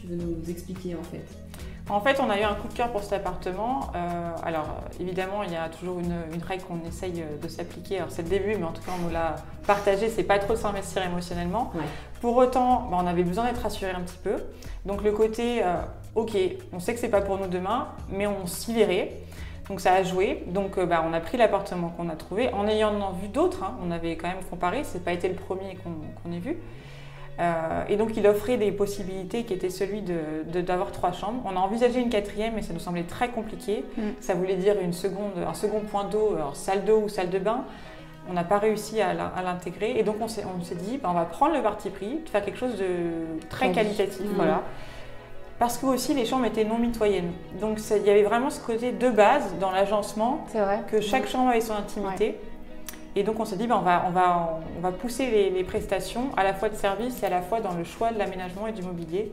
tu 0.00 0.06
veux 0.06 0.16
nous 0.16 0.48
expliquer 0.48 0.94
en 0.94 1.02
fait? 1.02 1.24
En 1.90 2.00
fait, 2.00 2.20
on 2.20 2.30
a 2.30 2.38
eu 2.38 2.42
un 2.44 2.54
coup 2.54 2.68
de 2.68 2.72
cœur 2.74 2.90
pour 2.92 3.02
cet 3.02 3.12
appartement. 3.14 3.90
Euh, 3.96 4.30
alors, 4.44 4.66
évidemment, 5.00 5.42
il 5.42 5.52
y 5.52 5.56
a 5.56 5.68
toujours 5.68 5.98
une, 5.98 6.14
une 6.32 6.42
règle 6.42 6.62
qu'on 6.64 6.80
essaye 6.88 7.22
euh, 7.22 7.36
de 7.42 7.48
s'appliquer. 7.48 7.96
Alors, 7.98 8.10
c'est 8.10 8.22
le 8.22 8.28
début, 8.28 8.56
mais 8.56 8.64
en 8.64 8.72
tout 8.72 8.82
cas, 8.82 8.92
on 8.98 9.02
nous 9.06 9.10
l'a 9.12 9.36
partagé. 9.66 10.08
C'est 10.08 10.22
pas 10.22 10.38
trop 10.38 10.54
s'investir 10.54 11.02
émotionnellement. 11.02 11.72
Ouais. 11.74 11.82
Pour 12.20 12.36
autant, 12.36 12.86
bah, 12.90 12.98
on 13.00 13.06
avait 13.06 13.24
besoin 13.24 13.44
d'être 13.46 13.62
rassuré 13.62 13.90
un 13.90 14.00
petit 14.02 14.18
peu. 14.22 14.36
Donc, 14.86 15.02
le 15.02 15.10
côté, 15.12 15.64
euh, 15.64 15.74
ok, 16.14 16.36
on 16.72 16.78
sait 16.78 16.94
que 16.94 17.00
c'est 17.00 17.08
pas 17.08 17.22
pour 17.22 17.38
nous 17.38 17.48
demain, 17.48 17.88
mais 18.08 18.26
on 18.28 18.46
s'y 18.46 18.72
verrait. 18.72 19.12
Donc, 19.68 19.80
ça 19.80 19.92
a 19.94 20.02
joué. 20.04 20.44
Donc, 20.46 20.78
euh, 20.78 20.86
bah, 20.86 21.04
on 21.04 21.12
a 21.12 21.20
pris 21.20 21.38
l'appartement 21.38 21.88
qu'on 21.88 22.08
a 22.08 22.16
trouvé 22.16 22.52
en 22.52 22.68
ayant 22.68 22.94
en 23.00 23.12
vu 23.12 23.26
d'autres. 23.28 23.64
hein. 23.64 23.74
On 23.84 23.90
avait 23.90 24.16
quand 24.16 24.28
même 24.28 24.44
comparé. 24.48 24.84
C'est 24.84 25.04
pas 25.04 25.12
été 25.12 25.28
le 25.28 25.34
premier 25.34 25.76
qu'on 25.82 25.90
qu'on 26.22 26.32
ait 26.32 26.38
vu. 26.40 26.56
Euh, 27.40 27.84
et 27.88 27.96
donc 27.96 28.16
il 28.16 28.26
offrait 28.26 28.58
des 28.58 28.70
possibilités 28.70 29.44
qui 29.44 29.54
étaient 29.54 29.70
celui 29.70 30.02
de- 30.02 30.44
de- 30.52 30.60
d'avoir 30.60 30.92
trois 30.92 31.12
chambres. 31.12 31.40
On 31.46 31.56
a 31.56 31.60
envisagé 31.60 31.98
une 32.00 32.10
quatrième, 32.10 32.52
mais 32.54 32.62
ça 32.62 32.74
nous 32.74 32.80
semblait 32.80 33.04
très 33.04 33.28
compliqué. 33.28 33.84
Mm. 33.96 34.02
Ça 34.20 34.34
voulait 34.34 34.56
dire 34.56 34.74
une 34.82 34.92
seconde, 34.92 35.32
un 35.48 35.54
second 35.54 35.80
point 35.80 36.04
d'eau, 36.04 36.36
salle 36.52 36.84
d'eau 36.84 37.00
ou 37.04 37.08
salle 37.08 37.30
de 37.30 37.38
bain. 37.38 37.64
On 38.28 38.34
n'a 38.34 38.44
pas 38.44 38.58
réussi 38.58 39.00
à 39.00 39.14
l'in- 39.14 39.32
à 39.34 39.42
l'intégrer. 39.42 39.94
Et 39.98 40.02
donc 40.02 40.16
on 40.20 40.28
s'est 40.28 40.44
dit, 40.74 40.98
bah, 40.98 41.08
on 41.10 41.14
va 41.14 41.24
prendre 41.24 41.54
le 41.54 41.62
parti 41.62 41.88
pris, 41.88 42.20
de 42.24 42.28
faire 42.28 42.44
quelque 42.44 42.58
chose 42.58 42.76
de 42.76 42.84
très 43.48 43.68
qualitatif. 43.72 44.20
Mm. 44.20 44.34
Voilà. 44.36 44.62
Parce 45.58 45.76
que 45.78 45.86
aussi 45.86 46.14
les 46.14 46.24
chambres 46.26 46.44
étaient 46.46 46.64
non 46.64 46.78
mitoyennes. 46.78 47.32
Donc 47.60 47.78
il 47.90 48.06
y 48.06 48.10
avait 48.10 48.22
vraiment 48.22 48.50
ce 48.50 48.60
côté 48.60 48.92
de 48.92 49.08
base 49.10 49.54
dans 49.60 49.70
l'agencement 49.70 50.44
que 50.90 51.00
chaque 51.00 51.26
chambre 51.28 51.50
avait 51.50 51.60
son 51.60 51.74
intimité. 51.74 52.38
Et 53.16 53.22
donc 53.22 53.40
on 53.40 53.44
s'est 53.44 53.56
dit, 53.56 53.66
ben, 53.66 53.76
on, 53.76 53.82
va, 53.82 54.04
on, 54.06 54.10
va, 54.10 54.60
on 54.76 54.80
va 54.80 54.92
pousser 54.92 55.30
les, 55.30 55.50
les 55.50 55.64
prestations 55.64 56.30
à 56.36 56.44
la 56.44 56.54
fois 56.54 56.68
de 56.68 56.76
service 56.76 57.22
et 57.22 57.26
à 57.26 57.30
la 57.30 57.42
fois 57.42 57.60
dans 57.60 57.74
le 57.74 57.84
choix 57.84 58.12
de 58.12 58.18
l'aménagement 58.18 58.66
et 58.66 58.72
du 58.72 58.82
mobilier. 58.82 59.32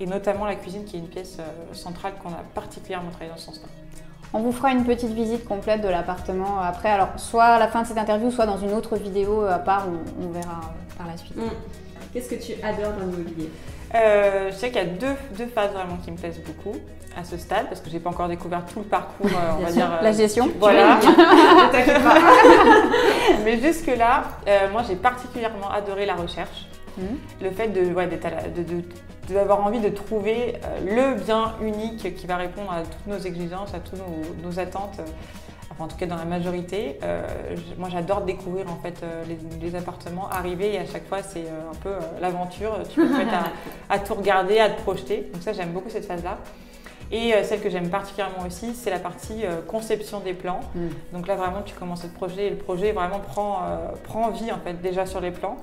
Et 0.00 0.06
notamment 0.06 0.44
la 0.44 0.56
cuisine 0.56 0.84
qui 0.84 0.96
est 0.96 0.98
une 0.98 1.08
pièce 1.08 1.38
euh, 1.38 1.72
centrale 1.72 2.14
qu'on 2.22 2.30
a 2.30 2.42
particulièrement 2.54 3.10
travaillé 3.10 3.30
dans 3.30 3.36
ce 3.36 3.46
sens-là. 3.46 3.68
On 4.32 4.40
vous 4.40 4.50
fera 4.50 4.72
une 4.72 4.84
petite 4.84 5.12
visite 5.12 5.44
complète 5.44 5.80
de 5.80 5.88
l'appartement 5.88 6.58
après. 6.58 6.90
Alors, 6.90 7.10
soit 7.18 7.44
à 7.44 7.58
la 7.60 7.68
fin 7.68 7.82
de 7.82 7.86
cette 7.86 7.98
interview, 7.98 8.32
soit 8.32 8.46
dans 8.46 8.58
une 8.58 8.72
autre 8.72 8.96
vidéo 8.96 9.42
à 9.42 9.60
part, 9.60 9.86
on, 9.88 10.24
on 10.26 10.30
verra 10.30 10.60
euh, 10.62 10.98
par 10.98 11.06
la 11.06 11.16
suite. 11.16 11.36
Mm. 11.36 11.50
Qu'est-ce 12.12 12.30
que 12.30 12.34
tu 12.34 12.60
adores 12.62 12.92
dans 12.92 13.06
l'immobilier 13.06 13.50
euh, 13.94 14.50
je 14.50 14.56
sais 14.56 14.68
qu'il 14.68 14.76
y 14.76 14.84
a 14.84 14.86
deux, 14.86 15.14
deux, 15.36 15.46
phases 15.46 15.72
vraiment 15.72 15.96
qui 15.96 16.10
me 16.10 16.16
plaisent 16.16 16.40
beaucoup 16.40 16.76
à 17.16 17.22
ce 17.24 17.36
stade, 17.36 17.68
parce 17.68 17.80
que 17.80 17.90
j'ai 17.90 18.00
pas 18.00 18.10
encore 18.10 18.28
découvert 18.28 18.64
tout 18.66 18.80
le 18.80 18.84
parcours, 18.86 19.26
euh, 19.26 19.52
on 19.58 19.62
va 19.62 19.70
dire. 19.70 20.00
la 20.02 20.12
gestion. 20.12 20.50
voilà. 20.58 20.98
Mais 23.44 23.60
jusque-là, 23.60 24.24
moi 24.72 24.82
j'ai 24.86 24.96
particulièrement 24.96 25.70
adoré 25.70 26.06
la 26.06 26.14
recherche. 26.14 26.66
Mmh. 26.96 27.02
Le 27.42 27.50
fait 27.50 27.68
de, 27.68 27.92
ouais, 27.92 28.08
d'avoir 29.28 29.64
envie 29.64 29.80
de 29.80 29.88
trouver 29.88 30.54
le 30.84 31.14
bien 31.14 31.54
unique 31.60 32.14
qui 32.16 32.26
va 32.26 32.36
répondre 32.36 32.72
à 32.72 32.82
toutes 32.82 33.06
nos 33.06 33.18
exigences, 33.18 33.74
à 33.74 33.78
toutes 33.78 33.98
nos, 33.98 34.48
nos 34.48 34.58
attentes 34.58 35.00
en 35.78 35.88
tout 35.88 35.96
cas 35.96 36.06
dans 36.06 36.16
la 36.16 36.24
majorité. 36.24 36.98
Euh, 37.02 37.22
moi 37.78 37.88
j'adore 37.90 38.22
découvrir 38.22 38.70
en 38.70 38.76
fait 38.76 39.02
euh, 39.02 39.24
les, 39.60 39.74
appartements, 39.76 40.28
arriver 40.30 40.74
et 40.74 40.78
à 40.78 40.86
chaque 40.86 41.06
fois 41.06 41.22
c'est 41.22 41.46
euh, 41.46 41.70
un 41.70 41.74
peu 41.74 41.94
l'aventure, 42.20 42.78
tu 42.88 43.00
peux 43.00 43.16
mettre 43.16 43.34
à, 43.88 43.98
tout 43.98 44.14
regarder, 44.14 44.58
à 44.60 44.70
te 44.70 44.80
projeter. 44.82 45.28
Donc 45.32 45.42
ça 45.42 45.52
j'aime 45.52 45.72
beaucoup 45.72 45.90
cette 45.90 46.06
phase-là. 46.06 46.38
Et 47.12 47.32
celle 47.44 47.60
que 47.60 47.68
j'aime 47.68 47.90
particulièrement 47.90 48.46
aussi, 48.46 48.74
c'est 48.74 48.90
la 48.90 48.98
partie 48.98 49.44
conception 49.68 50.20
des 50.20 50.32
plans. 50.32 50.60
Mm. 50.74 50.88
Donc 51.12 51.26
là 51.28 51.36
vraiment 51.36 51.62
tu 51.62 51.74
commences 51.74 52.04
à 52.04 52.08
te 52.08 52.14
projeter 52.14 52.46
et 52.46 52.50
le 52.50 52.56
projet 52.56 52.92
vraiment 52.92 53.20
prend, 53.20 53.60
prend 54.04 54.30
vie 54.30 54.50
en 54.50 54.58
fait 54.58 54.80
déjà 54.80 55.06
sur 55.06 55.20
les 55.20 55.30
plans. 55.30 55.58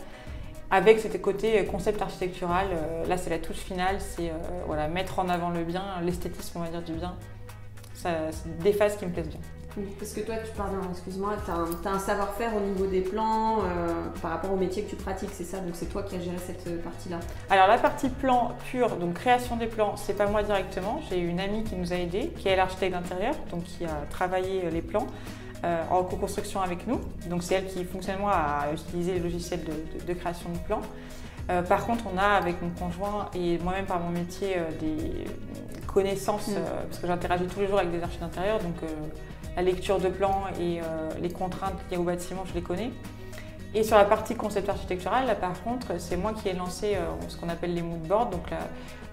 Avec 0.70 1.00
ce 1.00 1.10
côté 1.18 1.66
concept 1.66 2.02
architectural, 2.02 2.68
là 3.10 3.18
c'est 3.18 3.32
la 3.32 3.40
touche 3.40 3.58
finale, 3.58 3.96
c'est 4.00 4.32
voilà, 4.68 4.88
mettre 4.88 5.20
en 5.20 5.28
avant 5.28 5.50
le 5.50 5.64
bien, 5.64 5.84
l'esthétisme 6.04 6.60
on 6.60 6.62
va 6.62 6.70
dire 6.70 6.84
du 6.84 6.94
bien. 6.94 7.16
c'est 7.96 8.60
des 8.60 8.72
phases 8.72 8.96
qui 8.96 9.06
me 9.06 9.12
plaisent 9.12 9.30
bien. 9.30 9.42
Parce 9.98 10.12
que 10.12 10.22
toi, 10.22 10.36
tu 10.44 10.52
parles, 10.58 10.72
excuse-moi, 10.92 11.36
tu 11.46 11.52
as 11.88 11.92
un, 11.92 12.00
savoir-faire 12.00 12.56
au 12.56 12.60
niveau 12.60 12.88
des 12.88 13.02
plans 13.02 13.60
euh, 13.60 13.64
par 14.22 14.32
rapport 14.32 14.52
au 14.52 14.58
métier 14.58 14.84
que 14.84 14.90
tu 14.90 14.96
pratiques, 14.98 15.30
c'est 15.32 15.46
ça? 15.46 15.60
Donc 15.60 15.72
c'est 15.74 15.86
toi 15.86 16.04
qui 16.04 16.16
as 16.16 16.20
géré 16.20 16.38
cette 16.46 16.68
euh, 16.68 16.82
partie-là 16.84 17.20
Alors 17.50 17.68
la 17.68 17.78
partie 17.78 18.10
plan 18.10 18.52
pure, 18.70 18.98
donc 18.98 19.14
création 19.14 19.56
des 19.56 19.68
plans, 19.68 19.96
c'est 19.96 20.18
pas 20.18 20.28
moi 20.28 20.44
directement. 20.44 21.00
J'ai 21.10 21.20
une 21.20 21.40
amie 21.40 21.64
qui 21.64 21.76
nous 21.76 21.94
a 21.94 21.96
aidés, 21.96 22.34
qui 22.38 22.50
est 22.50 22.56
l'architecte 22.56 22.94
d'intérieur, 22.94 23.36
donc 23.50 23.64
qui 23.64 23.86
a 23.86 24.06
travaillé 24.10 24.66
euh, 24.66 24.70
les 24.70 24.82
plans. 24.82 25.08
en 25.64 26.04
co-construction 26.04 26.60
avec 26.60 26.88
nous. 26.88 27.00
Donc 27.30 27.44
c'est 27.44 27.56
elle 27.56 27.68
qui 27.68 27.86
fonctionnement 27.86 28.30
a 28.30 28.66
utilisé 28.74 29.14
les 29.14 29.20
logiciels 29.20 29.62
de, 30.08 30.14
création 30.14 30.50
de 30.50 30.58
plans. 30.58 30.82
par 31.70 31.86
contre, 31.86 32.06
on 32.12 32.18
a 32.18 32.30
avec 32.42 32.56
mon 32.64 32.72
conjoint 32.72 33.30
et 33.36 33.60
moi-même 33.60 33.86
par 33.86 34.00
mon 34.00 34.10
métier 34.10 34.56
des 34.80 35.26
connaissances, 35.86 36.48
mm. 36.48 36.56
parce 36.88 36.98
que 36.98 37.06
j'interagis 37.06 37.46
tous 37.46 37.60
les 37.60 37.68
jours 37.68 37.78
avec 37.78 37.92
des 37.92 38.02
architectes 38.02 38.24
d'intérieur, 38.24 38.58
donc 38.60 38.78
la 39.56 39.62
lecture 39.62 40.00
de 40.00 40.10
plans 40.10 40.44
et 40.60 40.80
euh, 40.80 41.10
les 41.22 41.30
contraintes 41.30 41.80
liées 41.90 41.98
au 41.98 42.04
bâtiment, 42.04 42.44
je 42.46 42.54
les 42.54 42.62
connais. 42.62 42.92
Et 43.74 43.84
sur 43.84 43.96
la 43.96 44.06
partie 44.06 44.36
concept 44.36 44.68
architectural, 44.68 45.28
là 45.28 45.36
par 45.36 45.62
contre, 45.64 46.00
c'est 46.00 46.18
moi 46.18 46.34
qui 46.34 46.50
ai 46.50 46.54
lancé 46.54 46.96
euh, 46.96 47.06
ce 47.28 47.38
qu'on 47.38 47.50
appelle 47.50 47.74
les 47.74 47.82
mood 47.82 48.02
boards, 48.02 48.30
donc 48.30 48.44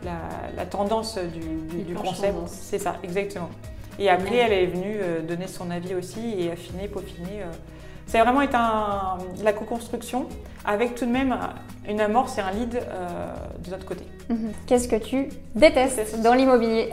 la, 0.04 0.66
tendance 0.66 1.18
du, 1.18 1.94
concept. 1.94 2.36
C'est 2.46 2.78
ça, 2.78 2.96
exactement. 3.02 3.50
Et 3.98 4.08
après, 4.08 4.36
elle 4.36 4.52
est 4.52 4.66
venue 4.66 4.98
euh, 5.00 5.22
donner 5.22 5.48
son 5.48 5.70
avis 5.70 5.94
aussi 5.94 6.34
et 6.38 6.50
affiner, 6.50 6.88
peaufiner. 6.88 7.42
Ça 8.08 8.20
a 8.20 8.24
vraiment 8.24 8.42
été 8.42 8.56
la 9.44 9.52
co-construction 9.52 10.26
avec 10.64 10.96
tout 10.96 11.06
de 11.06 11.10
même 11.10 11.36
une 11.88 12.00
amorce 12.00 12.36
et 12.38 12.40
un 12.40 12.50
lead 12.50 12.82
de 13.64 13.70
notre 13.70 13.86
côté. 13.86 14.04
Mhm. 14.28 14.52
Qu'est-ce 14.66 14.88
que 14.88 14.96
tu 14.96 15.28
détestes 15.54 16.20
dans 16.22 16.34
l'immobilier? 16.34 16.90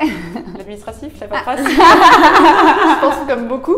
L'administratif, 0.58 1.20
la 1.20 1.28
paperasse 1.30 1.62
Je 1.62 3.00
pense 3.02 3.28
comme 3.28 3.48
beaucoup. 3.48 3.78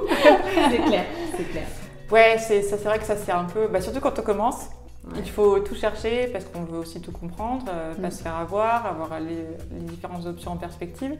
c'est 0.69 0.77
clair, 0.77 1.05
c'est 1.35 1.49
clair. 1.51 1.63
Ouais, 2.11 2.37
c'est, 2.39 2.61
ça, 2.61 2.77
c'est 2.77 2.85
vrai 2.85 2.99
que 2.99 3.05
ça 3.05 3.15
c'est 3.15 3.31
un 3.31 3.43
peu, 3.43 3.67
bah, 3.67 3.81
surtout 3.81 3.99
quand 3.99 4.17
on 4.17 4.21
commence, 4.21 4.69
il 5.15 5.29
faut 5.29 5.59
tout 5.59 5.75
chercher 5.75 6.27
parce 6.27 6.45
qu'on 6.45 6.63
veut 6.63 6.77
aussi 6.77 7.01
tout 7.01 7.11
comprendre, 7.11 7.65
euh, 7.69 7.93
pas 7.95 8.07
mm. 8.07 8.11
se 8.11 8.23
faire 8.23 8.35
avoir, 8.35 8.85
avoir 8.85 9.19
les, 9.19 9.45
différentes 9.81 10.25
options 10.25 10.51
en 10.51 10.57
perspective. 10.57 11.17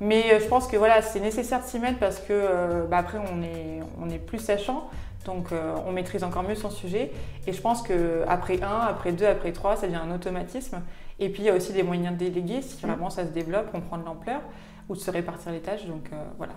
Mais 0.00 0.32
euh, 0.32 0.40
je 0.40 0.46
pense 0.46 0.66
que 0.66 0.76
voilà, 0.76 1.02
c'est 1.02 1.20
nécessaire 1.20 1.60
de 1.62 1.66
s'y 1.66 1.78
mettre 1.78 1.98
parce 1.98 2.18
que 2.18 2.32
euh, 2.32 2.86
bah, 2.86 2.98
après 2.98 3.18
on 3.18 3.42
est, 3.42 3.80
on 4.00 4.08
est 4.10 4.18
plus 4.18 4.38
sachant. 4.38 4.88
Donc 5.24 5.52
euh, 5.52 5.74
on 5.86 5.92
maîtrise 5.92 6.24
encore 6.24 6.42
mieux 6.42 6.54
son 6.54 6.70
sujet. 6.70 7.12
Et 7.46 7.52
je 7.52 7.60
pense 7.60 7.82
qu'après 7.82 8.62
un, 8.62 8.78
après 8.80 9.12
deux, 9.12 9.26
après 9.26 9.52
trois, 9.52 9.76
ça 9.76 9.86
devient 9.86 10.00
un 10.02 10.14
automatisme. 10.14 10.80
Et 11.18 11.28
puis 11.28 11.42
il 11.42 11.46
y 11.46 11.50
a 11.50 11.54
aussi 11.54 11.72
des 11.72 11.82
moyens 11.82 12.14
de 12.14 12.18
déléguer 12.18 12.62
si 12.62 12.76
mm. 12.76 12.88
vraiment 12.88 13.10
ça 13.10 13.24
se 13.24 13.30
développe, 13.30 13.68
on 13.74 13.80
prend 13.80 13.98
de 13.98 14.04
l'ampleur, 14.04 14.40
ou 14.88 14.94
de 14.94 15.00
se 15.00 15.10
répartir 15.10 15.52
les 15.52 15.60
tâches. 15.60 15.86
Donc 15.86 16.08
euh, 16.12 16.16
voilà. 16.38 16.54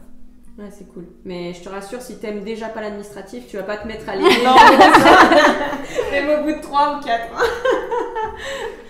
Ouais, 0.58 0.70
c'est 0.70 0.88
cool. 0.94 1.08
Mais 1.26 1.54
je 1.54 1.64
te 1.64 1.70
rassure, 1.70 2.02
si 2.02 2.20
t'aimes 2.20 2.44
déjà 2.44 2.70
pas 2.70 2.82
l'administratif, 2.82 3.48
tu 3.48 3.58
vas 3.58 3.64
pas 3.64 3.78
te 3.78 3.88
mettre 3.88 4.08
à 4.08 4.16
lire. 4.18 4.30
non, 4.44 4.56
même 6.12 6.40
au 6.40 6.44
bout 6.44 6.54
de 6.58 6.62
3 6.62 6.98
ou 6.98 7.04
4. 7.04 7.24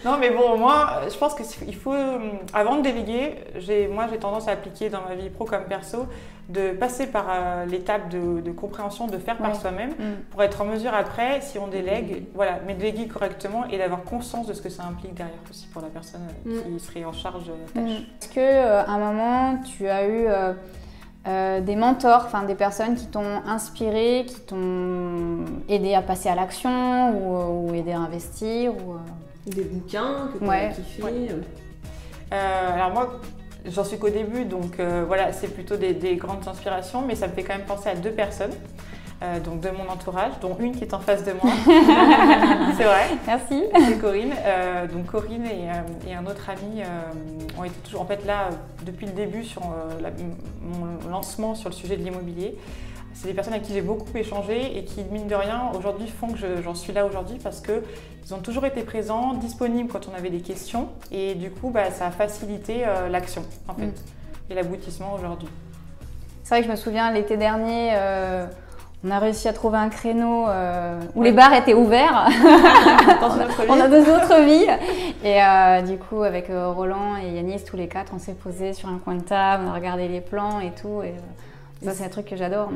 Non, 0.05 0.17
mais 0.19 0.31
bon, 0.31 0.57
moi, 0.57 1.01
je 1.10 1.17
pense 1.17 1.33
qu'il 1.36 1.75
faut, 1.75 1.93
euh, 1.93 2.17
avant 2.53 2.77
de 2.77 2.81
déléguer, 2.81 3.36
moi 3.91 4.07
j'ai 4.10 4.17
tendance 4.17 4.48
à 4.48 4.51
appliquer 4.51 4.89
dans 4.89 5.01
ma 5.07 5.15
vie 5.15 5.29
pro 5.29 5.45
comme 5.45 5.65
perso, 5.65 6.07
de 6.50 6.72
passer 6.72 7.07
par 7.07 7.25
euh, 7.29 7.65
l'étape 7.65 8.10
de, 8.10 8.51
compréhension, 8.51 9.07
de 9.07 9.17
faire 9.17 9.38
par 9.38 9.55
soi-même, 9.55 9.91
mm. 9.91 10.15
pour 10.31 10.43
être 10.43 10.62
en 10.62 10.65
mesure 10.65 10.93
après, 10.93 11.39
si 11.41 11.57
on 11.57 11.67
délègue, 11.67 12.25
voilà, 12.33 12.60
mais 12.67 12.74
déléguer 12.74 13.07
correctement 13.07 13.65
et 13.67 13.77
d'avoir 13.77 14.03
conscience 14.03 14.48
de 14.48 14.53
ce 14.53 14.62
que 14.62 14.69
ça 14.69 14.83
implique 14.83 15.13
derrière 15.13 15.39
aussi 15.50 15.67
pour 15.67 15.81
la 15.81 15.88
personne 15.88 16.22
euh, 16.48 16.60
mm. 16.60 16.77
qui 16.77 16.79
serait 16.79 17.05
en 17.05 17.13
charge 17.13 17.45
de 17.45 17.51
la 17.51 17.81
tâche. 17.81 18.00
Mm. 18.00 18.03
Est-ce 18.22 18.29
qu'à 18.29 18.86
un 18.86 18.98
moment, 18.98 19.60
tu 19.63 19.88
as 19.88 20.07
eu 20.07 20.27
euh, 21.25 21.62
des 21.62 21.77
mentors, 21.77 22.24
enfin 22.25 22.44
des 22.44 22.56
personnes 22.56 22.96
qui 22.96 23.08
t'ont 23.08 23.42
inspiré, 23.48 24.25
qui 24.27 24.42
t'ont 24.42 25.46
aidé 25.70 25.94
à 25.94 26.01
passer 26.01 26.27
à 26.27 26.36
l'action 26.36 27.12
ou, 27.12 27.74
aidé 27.74 27.94
à 27.94 28.00
investir 28.00 28.74
ou, 28.74 28.96
euh, 28.96 28.98
Des 29.48 29.63
bouquins 29.63 30.30
que 30.34 30.39
tu 30.39 30.50
as 30.50 30.68
kiffé 30.70 31.03
euh, 32.34 32.74
Alors 32.74 32.92
moi, 32.92 33.22
j'en 33.65 33.86
suis 33.86 33.98
qu'au 33.98 34.10
début, 34.10 34.44
donc 34.44 34.82
voilà, 34.82 35.32
c'est 35.32 35.48
plutôt 35.48 35.77
des, 35.77 36.15
grandes 36.18 36.46
inspirations, 36.46 37.03
mais 37.08 37.15
ça 37.15 37.30
me 37.30 37.34
fait 37.34 37.44
quand 37.44 37.56
même 37.56 37.65
penser 37.65 37.88
à 37.88 37.96
deux 37.96 38.12
personnes. 38.12 38.53
Euh, 39.22 39.39
donc 39.39 39.62
de 39.62 39.70
mon 39.70 39.88
entourage, 39.89 40.34
dont 40.41 40.58
une 40.60 40.75
qui 40.75 40.84
est 40.84 40.93
en 40.93 41.00
face 41.00 41.24
de 41.24 41.32
moi. 41.32 41.53
c'est 42.77 42.84
vrai. 42.84 43.08
Merci. 43.25 43.63
C'est 43.88 43.98
Corinne. 43.98 44.34
Euh, 44.43 44.86
donc 44.88 45.05
Corinne 45.05 45.46
et, 45.46 45.70
euh, 45.70 46.17
un 46.17 46.25
autre 46.25 46.50
ami 46.50 46.82
ont 47.58 47.63
été 47.63 47.75
toujours 47.86 48.01
en 48.01 48.05
fait 48.05 48.25
là 48.25 48.50
depuis 48.86 49.05
le 49.05 49.13
début 49.13 49.43
sur 49.43 49.62
mon 49.62 51.10
lancement 51.10 51.55
sur 51.55 51.70
le 51.70 51.75
sujet 51.75 51.96
de 51.96 52.03
l'immobilier. 52.03 52.58
C'est 53.13 53.27
des 53.27 53.34
personnes 53.34 53.53
avec 53.53 53.65
qui 53.65 53.74
j'ai 53.74 53.82
beaucoup 53.82 54.15
échangé 54.15 54.77
et 54.77 54.84
qui, 54.86 55.03
mine 55.03 55.27
de 55.27 55.36
rien, 55.36 55.72
aujourd'hui 55.77 56.08
font 56.08 56.29
que 56.29 56.62
j'en 56.62 56.75
suis 56.75 56.91
là 56.91 57.05
aujourd'hui 57.05 57.38
parce 57.41 57.62
qu'ils 57.62 58.34
ont 58.34 58.39
toujours 58.39 58.65
été 58.65 58.82
présents, 58.82 59.34
disponibles 59.34 59.89
quand 59.89 60.10
on 60.12 60.17
avait 60.17 60.32
des 60.32 60.41
questions 60.41 60.89
et 61.12 61.36
du 61.36 61.51
coup, 61.51 61.70
bah, 61.70 61.91
ça 61.91 62.08
a 62.08 62.12
facilité 62.12 62.86
l'action 63.10 63.43
en 63.67 63.75
fait 63.75 63.86
mm. 63.86 63.93
et 64.50 64.55
l'aboutissement 64.55 65.13
aujourd'hui. 65.13 65.50
C'est 66.43 66.55
vrai 66.55 66.62
que 66.62 66.67
je 66.67 66.72
me 66.72 66.75
souviens 66.75 67.12
l'été 67.12 67.38
dernier, 67.38 67.93
on 69.05 69.12
a 69.12 69.19
réussi 69.19 69.50
à 69.50 69.53
trouver 69.53 69.77
un 69.77 69.89
créneau 69.89 70.48
euh, 70.48 70.98
où 71.13 71.24
les 71.24 71.33
bars 71.33 71.53
étaient 71.53 71.74
ouverts. 71.74 72.29
on 73.69 73.79
a 73.79 73.88
deux 73.89 74.10
autres 74.10 74.41
vies. 74.43 74.65
Et 75.25 75.43
euh, 75.43 75.81
du 75.81 75.98
coup, 75.98 76.24
avec 76.24 76.50
euh, 76.50 76.72
Roland 76.72 77.17
et 77.17 77.29
Yanis, 77.31 77.63
tous 77.65 77.75
les 77.75 77.89
quatre, 77.89 78.13
on 78.15 78.19
s'est 78.19 78.33
posés 78.33 78.72
sur 78.72 78.88
un 78.88 79.00
coin 79.00 79.15
de 79.15 79.24
table, 79.24 79.65
on 79.67 79.72
a 79.72 79.74
regardé 79.74 80.07
les 80.07 80.22
plans 80.22 80.62
et 80.62 80.72
tout. 80.72 81.01
Et, 81.03 81.13
ça, 81.83 81.91
c'est 81.91 82.05
un 82.05 82.10
truc 82.10 82.27
que 82.27 82.38
j'adore. 82.38 82.69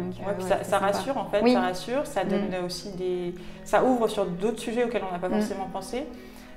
ça, 0.63 0.79
rassure 0.79 1.17
en 1.17 1.25
fait, 1.27 1.47
ça 1.49 1.61
rassure, 1.61 2.05
ça 2.05 2.25
donne 2.25 2.49
mm. 2.49 2.65
aussi 2.65 2.89
des. 2.97 3.33
Ça 3.63 3.81
ouvre 3.85 4.09
sur 4.09 4.25
d'autres 4.25 4.59
sujets 4.59 4.83
auxquels 4.83 5.03
on 5.09 5.13
n'a 5.13 5.19
pas 5.19 5.29
mm. 5.29 5.39
forcément 5.39 5.69
pensé. 5.71 6.05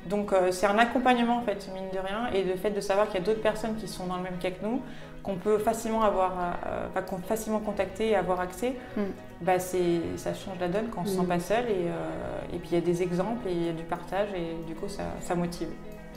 Donc 0.07 0.33
c'est 0.51 0.67
un 0.67 0.79
accompagnement 0.79 1.37
en 1.37 1.43
fait, 1.43 1.71
mine 1.75 1.85
de 1.93 1.99
rien, 1.99 2.29
et 2.35 2.43
le 2.43 2.57
fait 2.57 2.71
de 2.71 2.81
savoir 2.81 3.07
qu'il 3.07 3.21
y 3.21 3.23
a 3.23 3.27
d'autres 3.27 3.43
personnes 3.43 3.77
qui 3.77 3.87
sont 3.87 4.07
dans 4.07 4.17
le 4.17 4.23
même 4.23 4.39
cas 4.41 4.51
que 4.51 4.65
nous, 4.65 4.81
qu'on 5.23 5.37
peut 5.37 5.59
facilement 5.59 6.03
avoir, 6.03 6.33
euh, 6.67 7.01
facilement 7.27 7.61
contacter 7.61 8.11
et 8.11 8.17
avoir 8.17 8.41
accès, 8.41 8.75
mm. 8.97 9.03
bah 9.43 9.59
c'est, 9.59 10.01
ça 10.17 10.35
change 10.35 10.59
la 10.61 10.69
donne 10.69 10.89
quand 10.91 11.03
on 11.03 11.05
ne 11.05 11.09
se 11.09 11.17
sent 11.17 11.23
mm. 11.23 11.29
pas 11.29 11.41
seul. 11.41 11.65
Et, 11.67 11.89
euh, 11.89 12.55
et 12.55 12.59
puis 12.59 12.71
il 12.73 12.75
y 12.75 12.79
a 12.79 12.81
des 12.81 13.03
exemples 13.03 13.49
et 13.49 13.53
il 13.53 13.67
y 13.67 13.69
a 13.69 13.73
du 13.73 13.85
partage 13.85 14.29
et 14.35 14.67
du 14.67 14.75
coup 14.75 14.89
ça, 14.89 15.05
ça 15.21 15.35
motive. 15.35 15.69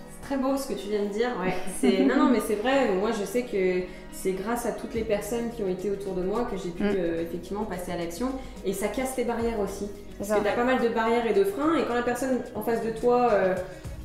C'est 0.09 0.27
très 0.27 0.37
beau 0.37 0.55
ce 0.55 0.67
que 0.67 0.73
tu 0.73 0.87
viens 0.87 1.03
de 1.03 1.09
dire. 1.09 1.29
Ouais. 1.41 1.53
C'est, 1.79 2.05
non, 2.05 2.15
non, 2.17 2.29
mais 2.29 2.39
c'est 2.39 2.55
vrai. 2.55 2.95
Moi, 2.95 3.11
je 3.11 3.25
sais 3.25 3.43
que 3.43 3.83
c'est 4.13 4.31
grâce 4.31 4.65
à 4.65 4.71
toutes 4.71 4.93
les 4.93 5.03
personnes 5.03 5.49
qui 5.49 5.63
ont 5.63 5.67
été 5.67 5.91
autour 5.91 6.13
de 6.13 6.21
moi 6.21 6.45
que 6.45 6.55
j'ai 6.55 6.69
pu 6.69 6.83
mm. 6.83 6.95
euh, 6.97 7.21
effectivement 7.21 7.65
passer 7.65 7.91
à 7.91 7.97
l'action. 7.97 8.29
Et 8.63 8.71
ça 8.71 8.87
casse 8.87 9.17
les 9.17 9.25
barrières 9.25 9.59
aussi. 9.59 9.89
Parce 10.17 10.29
que 10.29 10.41
tu 10.41 10.47
as 10.47 10.53
pas 10.53 10.63
mal 10.63 10.81
de 10.81 10.87
barrières 10.89 11.25
et 11.25 11.33
de 11.33 11.43
freins. 11.43 11.75
Et 11.75 11.85
quand 11.85 11.95
la 11.95 12.03
personne 12.03 12.39
en 12.55 12.61
face 12.61 12.83
de 12.83 12.91
toi 12.91 13.29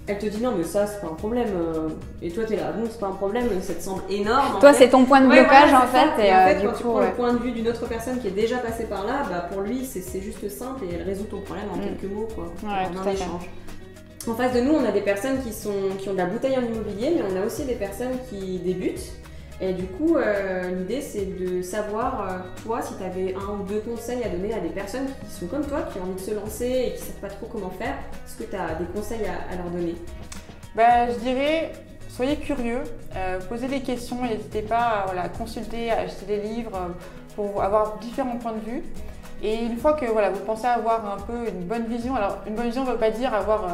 elle 0.08 0.18
te 0.18 0.26
dit 0.26 0.42
non 0.42 0.52
mais 0.56 0.64
ça 0.64 0.86
c'est 0.86 1.00
pas 1.00 1.08
un 1.08 1.14
problème 1.14 1.48
euh, 1.54 1.88
et 2.22 2.30
toi 2.30 2.44
t'es 2.44 2.56
là. 2.56 2.72
Bon 2.72 2.88
c'est 2.90 2.98
pas 2.98 3.08
un 3.08 3.12
problème 3.12 3.44
ça 3.60 3.74
te 3.74 3.82
semble 3.82 4.02
énorme 4.10 4.58
toi 4.58 4.72
c'est 4.72 4.88
ton 4.88 5.04
point 5.04 5.20
de 5.20 5.26
blocage 5.26 5.72
en 5.72 5.86
fait 5.86 6.26
et, 6.26 6.34
en 6.34 6.46
fait 6.46 6.56
euh, 6.56 6.62
quand 6.62 6.76
tu 6.76 6.82
prends 6.82 7.00
le 7.00 7.12
point 7.12 7.32
de 7.34 7.38
vue 7.38 7.52
d'une 7.52 7.68
autre 7.68 7.86
personne 7.86 8.18
qui 8.18 8.28
est 8.28 8.32
déjà 8.32 8.56
passée 8.56 8.84
par 8.84 9.06
là 9.06 9.22
bah 9.28 9.46
pour 9.52 9.60
lui 9.60 9.84
c'est 9.84 10.20
juste 10.20 10.48
simple 10.48 10.84
et 10.84 10.94
elle 10.94 11.02
résout 11.02 11.24
ton 11.24 11.40
problème 11.40 11.66
en 11.72 11.76
mm. 11.76 11.82
quelques 11.82 12.12
mots 12.12 12.28
quoi. 12.34 12.46
En 12.64 12.68
un 12.70 13.10
échange. 13.12 13.50
En 14.26 14.34
face 14.34 14.54
de 14.54 14.60
nous 14.60 14.72
on 14.72 14.84
a 14.84 14.92
des 14.92 15.02
personnes 15.02 15.42
qui 15.42 15.52
sont 15.52 15.90
qui 15.98 16.08
ont 16.08 16.12
de 16.12 16.18
la 16.18 16.26
bouteille 16.26 16.56
en 16.56 16.62
immobilier 16.62 17.12
mais 17.14 17.22
on 17.30 17.40
a 17.40 17.44
aussi 17.44 17.64
des 17.64 17.74
personnes 17.74 18.16
qui 18.30 18.58
débutent 18.58 19.12
Et 19.60 19.72
du 19.72 19.86
coup, 19.86 20.16
euh, 20.16 20.70
l'idée 20.70 21.00
c'est 21.00 21.36
de 21.36 21.62
savoir, 21.62 22.20
euh, 22.20 22.38
toi, 22.62 22.80
si 22.80 22.94
tu 22.96 23.02
avais 23.02 23.34
un 23.34 23.60
ou 23.60 23.64
deux 23.64 23.80
conseils 23.80 24.22
à 24.22 24.28
donner 24.28 24.54
à 24.54 24.60
des 24.60 24.68
personnes 24.68 25.06
qui 25.24 25.34
sont 25.34 25.46
comme 25.46 25.66
toi, 25.66 25.82
qui 25.92 25.98
ont 25.98 26.02
envie 26.02 26.14
de 26.14 26.20
se 26.20 26.30
lancer 26.30 26.66
et 26.66 26.94
qui 26.94 27.00
ne 27.00 27.06
savent 27.06 27.20
pas 27.20 27.28
trop 27.28 27.46
comment 27.46 27.70
faire. 27.70 27.94
Est-ce 28.24 28.36
que 28.36 28.48
tu 28.48 28.54
as 28.54 28.74
des 28.76 28.84
conseils 28.84 29.22
à, 29.26 29.56
leur 29.56 29.68
donner? 29.70 29.96
Bah, 30.76 31.10
Je 31.10 31.18
dirais, 31.18 31.72
soyez 32.08 32.36
curieux, 32.36 32.82
euh, 33.16 33.40
posez 33.48 33.66
des 33.66 33.80
questions, 33.80 34.22
n'hésitez 34.22 34.62
pas 34.62 35.06
à 35.16 35.28
consulter, 35.28 35.90
à 35.90 36.02
acheter 36.02 36.26
des 36.26 36.40
livres 36.40 36.78
pour 37.34 37.60
avoir 37.60 37.98
différents 37.98 38.36
points 38.36 38.52
de 38.52 38.70
vue. 38.70 38.84
Et 39.42 39.56
une 39.56 39.76
fois 39.76 39.94
que 39.94 40.04
voilà, 40.06 40.30
vous 40.30 40.44
pensez 40.44 40.66
avoir 40.66 41.04
un 41.12 41.20
peu 41.20 41.48
une 41.48 41.64
bonne 41.64 41.86
vision, 41.86 42.14
alors 42.14 42.38
une 42.46 42.54
bonne 42.54 42.66
vision 42.66 42.84
ne 42.84 42.90
veut 42.90 42.96
pas 42.96 43.10
dire 43.10 43.34
avoir, 43.34 43.68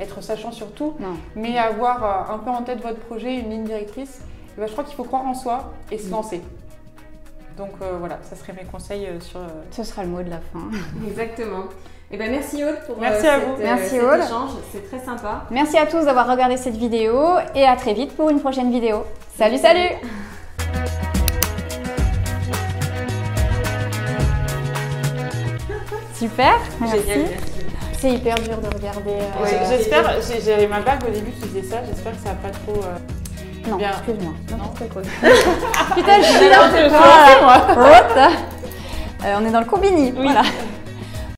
être 0.00 0.20
sachant 0.20 0.50
sur 0.50 0.72
tout, 0.72 0.94
mais 1.36 1.58
avoir 1.58 2.32
un 2.32 2.38
peu 2.38 2.50
en 2.50 2.62
tête 2.62 2.80
votre 2.82 2.98
projet, 2.98 3.36
une 3.36 3.50
ligne 3.50 3.64
directrice, 3.64 4.20
bah, 4.60 4.66
je 4.66 4.72
crois 4.72 4.84
qu'il 4.84 4.94
faut 4.94 5.04
croire 5.04 5.24
en 5.24 5.32
soi 5.32 5.72
et 5.90 5.96
se 5.96 6.10
lancer. 6.10 6.42
Donc 7.56 7.70
euh, 7.80 7.96
voilà, 7.98 8.18
ça 8.22 8.36
serait 8.36 8.52
mes 8.52 8.64
conseils 8.64 9.06
euh, 9.06 9.18
sur. 9.18 9.40
Euh, 9.40 9.48
Ce 9.70 9.82
sera 9.84 10.02
le 10.02 10.10
mot 10.10 10.22
de 10.22 10.28
la 10.28 10.36
fin. 10.36 10.68
Exactement. 11.08 11.64
Et 12.12 12.16
eh 12.16 12.18
ben 12.18 12.30
merci 12.30 12.62
Aude 12.62 12.76
pour 12.86 12.98
merci 12.98 13.26
à 13.26 13.38
vous. 13.38 13.56
merci 13.58 13.90
cet 13.90 14.02
échange, 14.02 14.50
c'est 14.72 14.86
très 14.86 14.98
sympa. 14.98 15.46
Merci 15.50 15.78
à 15.78 15.86
tous 15.86 16.04
d'avoir 16.04 16.28
regardé 16.28 16.58
cette 16.58 16.76
vidéo 16.76 17.38
et 17.54 17.64
à 17.64 17.76
très 17.76 17.94
vite 17.94 18.14
pour 18.16 18.28
une 18.30 18.40
prochaine 18.40 18.70
vidéo. 18.70 19.04
Salut 19.38 19.58
salut, 19.58 19.88
Super, 26.14 26.58
merci. 26.80 26.98
C'est 27.98 28.10
hyper 28.12 28.34
dur 28.34 28.58
de 28.60 28.66
regarder. 28.66 29.20
j'espère, 29.68 30.20
j'avais 30.44 30.66
ma 30.66 30.80
bague 30.80 31.04
au 31.08 31.10
début 31.10 31.30
qui 31.30 31.48
disais 31.48 31.62
ça, 31.62 31.76
j'espère 31.88 32.12
que 32.12 32.22
ça 32.22 32.30
n'a 32.30 32.34
pas 32.34 32.50
trop. 32.50 32.82
Non, 33.68 33.78
excuse-moi. 33.78 34.32
N'importe 34.50 34.78
Putain, 35.94 36.22
je 36.22 36.26
suis 36.26 36.48
là, 36.48 36.56
c'est 36.72 36.90
moi. 36.90 37.60
on 39.40 39.46
est 39.46 39.50
dans 39.50 39.60
le 39.60 39.66
combini. 39.66 40.12
Voilà. 40.12 40.42